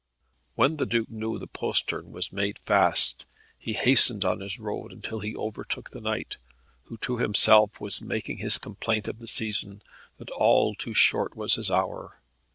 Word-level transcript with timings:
When 0.55 0.77
the 0.77 0.87
Duke 0.87 1.11
knew 1.11 1.37
the 1.37 1.45
postern 1.45 2.11
was 2.11 2.33
made 2.33 2.57
fast, 2.57 3.27
he 3.59 3.73
hastened 3.73 4.25
on 4.25 4.39
his 4.39 4.57
road 4.57 4.91
until 4.91 5.19
he 5.19 5.35
overtook 5.35 5.91
the 5.91 6.01
knight, 6.01 6.37
who 6.85 6.97
to 7.01 7.19
himself 7.19 7.79
was 7.79 8.01
making 8.01 8.39
his 8.39 8.57
complaint 8.57 9.07
of 9.07 9.19
the 9.19 9.27
season, 9.27 9.83
that 10.17 10.31
all 10.31 10.73
too 10.73 10.95
short 10.95 11.35
was 11.35 11.53
his 11.53 11.69
hour. 11.69 12.19